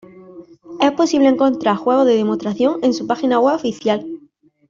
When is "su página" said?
2.95-3.39